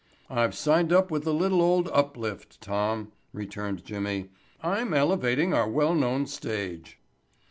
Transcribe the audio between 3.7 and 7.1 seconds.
Jimmy. "I'm elevating our well known stage."